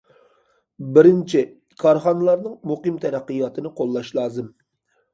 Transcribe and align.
بىرىنچى، 0.95 1.43
كارخانىلارنىڭ 1.85 2.57
مۇقىم 2.73 3.01
تەرەققىياتىنى 3.07 3.77
قوللاش 3.81 4.15
لازىم. 4.21 4.55